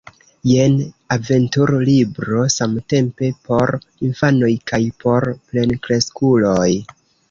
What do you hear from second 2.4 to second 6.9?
samtempe por infanoj kaj por plenkreskuloj.